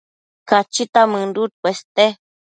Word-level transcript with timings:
Cachita 0.49 1.01
mënduc 1.11 1.51
cueste 1.61 2.05